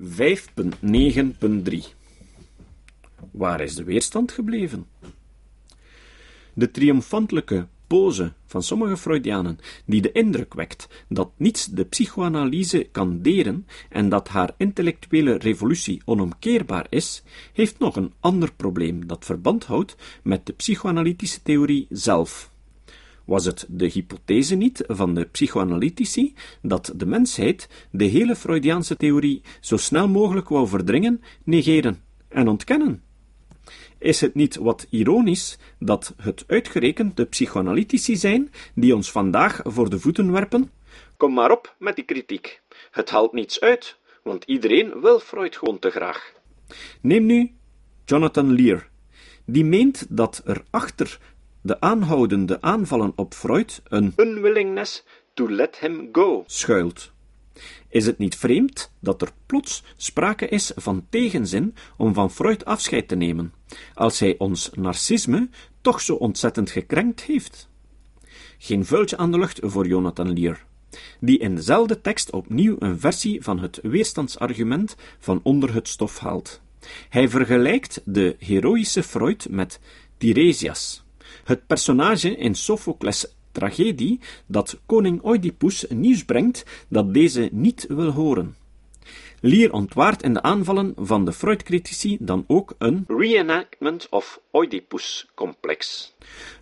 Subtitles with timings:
[0.00, 0.06] 5.9.3
[3.30, 4.86] Waar is de weerstand gebleven?
[6.54, 13.22] De triomfantelijke pose van sommige Freudianen, die de indruk wekt dat niets de psychoanalyse kan
[13.22, 17.22] deren en dat haar intellectuele revolutie onomkeerbaar is,
[17.52, 22.52] heeft nog een ander probleem dat verband houdt met de psychoanalytische theorie zelf.
[23.24, 29.42] Was het de hypothese niet van de psychoanalytici dat de mensheid de hele Freudiaanse theorie
[29.60, 33.02] zo snel mogelijk wou verdringen, negeren en ontkennen?
[33.98, 39.90] Is het niet wat ironisch dat het uitgerekend de psychoanalytici zijn die ons vandaag voor
[39.90, 40.70] de voeten werpen?
[41.16, 42.60] Kom maar op met die kritiek.
[42.90, 46.32] Het haalt niets uit, want iedereen wil Freud gewoon te graag.
[47.00, 47.52] Neem nu
[48.04, 48.88] Jonathan Lear,
[49.44, 51.18] die meent dat er achter
[51.64, 57.12] de aanhoudende aanvallen op Freud een unwillingness to let him go schuilt.
[57.88, 63.08] Is het niet vreemd dat er plots sprake is van tegenzin om van Freud afscheid
[63.08, 63.52] te nemen,
[63.94, 65.48] als hij ons narcisme
[65.80, 67.68] toch zo ontzettend gekrenkt heeft?
[68.58, 70.64] Geen vuiltje aan de lucht voor Jonathan Lear,
[71.20, 76.60] die in dezelfde tekst opnieuw een versie van het weerstandsargument van onder het stof haalt.
[77.08, 79.80] Hij vergelijkt de heroïsche Freud met
[80.18, 81.03] Tiresias,
[81.44, 88.56] het personage in Sophocles' tragedie dat koning Oedipus nieuws brengt dat deze niet wil horen.
[89.40, 96.12] Lear ontwaart in de aanvallen van de Freud-critici dan ook een reenactment of Oedipus-complex.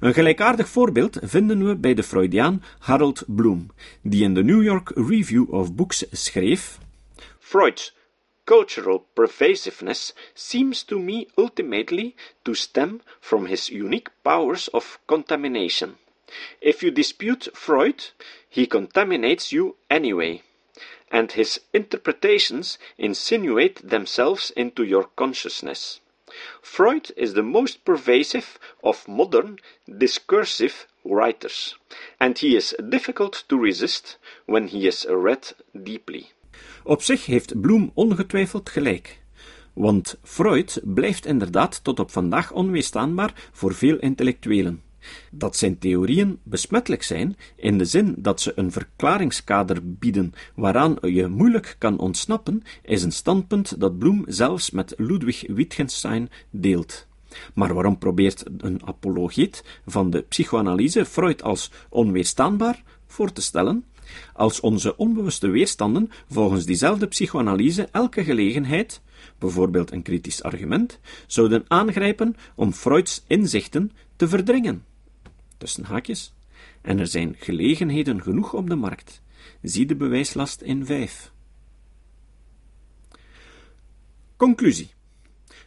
[0.00, 3.66] Een gelijkaardig voorbeeld vinden we bij de Freudiaan Harold Bloom,
[4.00, 6.78] die in de New York Review of Books schreef:
[7.38, 7.94] Freud's
[8.44, 15.98] cultural pervasiveness seems to me ultimately to stem from his unique powers of contamination.
[16.60, 18.06] If you dispute Freud,
[18.48, 20.42] he contaminates you anyway,
[21.10, 26.00] and his interpretations insinuate themselves into your consciousness.
[26.62, 31.74] Freud is the most pervasive of modern discursive writers,
[32.18, 35.52] and he is difficult to resist when he is read
[35.82, 36.30] deeply.
[36.84, 39.20] Op zich heeft Bloem ongetwijfeld gelijk.
[39.72, 44.82] Want Freud blijft inderdaad tot op vandaag onweerstaanbaar voor veel intellectuelen.
[45.30, 51.28] Dat zijn theorieën besmettelijk zijn, in de zin dat ze een verklaringskader bieden waaraan je
[51.28, 57.06] moeilijk kan ontsnappen, is een standpunt dat Bloem zelfs met Ludwig Wittgenstein deelt.
[57.54, 63.84] Maar waarom probeert een apologeet van de psychoanalyse Freud als onweerstaanbaar voor te stellen?
[64.32, 69.00] Als onze onbewuste weerstanden volgens diezelfde psychoanalyse elke gelegenheid,
[69.38, 74.84] bijvoorbeeld een kritisch argument, zouden aangrijpen om Freuds inzichten te verdringen
[75.58, 76.34] tussen haakjes,
[76.80, 79.22] en er zijn gelegenheden genoeg op de markt.
[79.62, 81.32] Zie de bewijslast in 5.
[84.36, 84.90] Conclusie.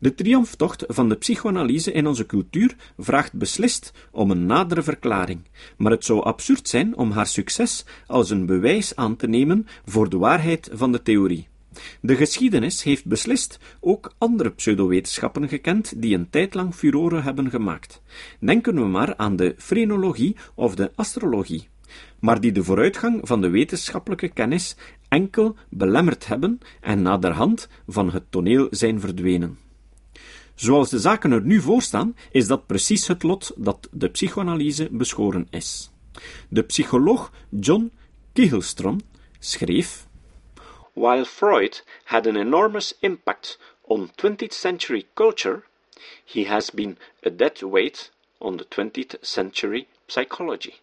[0.00, 5.40] De triomftocht van de psychoanalyse in onze cultuur vraagt beslist om een nadere verklaring,
[5.76, 10.08] maar het zou absurd zijn om haar succes als een bewijs aan te nemen voor
[10.08, 11.48] de waarheid van de theorie.
[12.00, 18.02] De geschiedenis heeft beslist ook andere pseudowetenschappen gekend die een tijd lang furoren hebben gemaakt.
[18.38, 21.68] Denken we maar aan de frenologie of de astrologie,
[22.18, 24.76] maar die de vooruitgang van de wetenschappelijke kennis
[25.08, 29.68] enkel belemmerd hebben en naderhand van het toneel zijn verdwenen.
[30.60, 34.88] Zoals de zaken er nu voor staan, is dat precies het lot dat de psychoanalyse
[34.90, 35.90] beschoren is.
[36.48, 37.92] De psycholoog John
[38.32, 39.00] Kegelstrom
[39.38, 40.06] schreef
[40.92, 45.62] While Freud had an enormous impact on 20th century culture,
[46.24, 50.74] he has been a dead weight on the 20th century psychology.